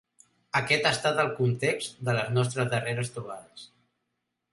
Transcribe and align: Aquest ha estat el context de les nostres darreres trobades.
Aquest 0.59 0.85
ha 0.85 0.93
estat 0.95 1.19
el 1.23 1.29
context 1.39 1.99
de 2.07 2.15
les 2.19 2.31
nostres 2.39 2.71
darreres 2.73 3.13
trobades. 3.19 3.67